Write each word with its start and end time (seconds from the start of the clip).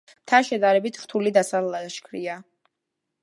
მთა 0.21 0.37
შედარებით 0.45 0.97
რთული 1.01 1.33
დასალაშქრია. 1.37 2.39